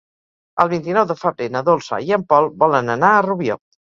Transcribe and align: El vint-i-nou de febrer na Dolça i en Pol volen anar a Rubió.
El 0.63 0.69
vint-i-nou 0.69 1.03
de 1.11 1.15
febrer 1.19 1.49
na 1.55 1.61
Dolça 1.67 1.99
i 2.07 2.15
en 2.17 2.23
Pol 2.33 2.49
volen 2.65 2.89
anar 2.95 3.13
a 3.19 3.21
Rubió. 3.27 3.59